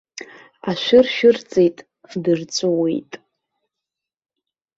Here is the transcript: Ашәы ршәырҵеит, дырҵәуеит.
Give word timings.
Ашәы 0.69 0.99
ршәырҵеит, 1.05 1.77
дырҵәуеит. 2.23 3.11